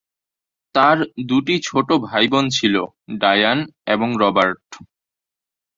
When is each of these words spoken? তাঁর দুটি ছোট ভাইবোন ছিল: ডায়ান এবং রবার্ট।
তাঁর 0.75 0.97
দুটি 1.29 1.55
ছোট 1.63 1.87
ভাইবোন 2.05 2.45
ছিল: 2.57 2.75
ডায়ান 3.21 3.59
এবং 3.87 4.09
রবার্ট। 4.21 4.67